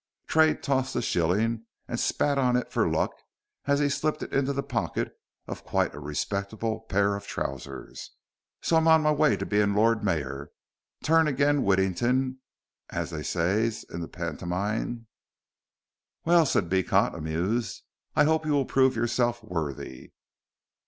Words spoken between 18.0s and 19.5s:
"I hope you will prove yourself